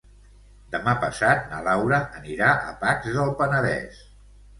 Demà 0.75 0.93
passat 1.01 1.43
na 1.51 1.59
Laura 1.67 1.99
anirà 2.21 2.47
a 2.71 2.73
Pacs 2.85 3.13
del 3.19 3.31
Penedès. 3.43 4.01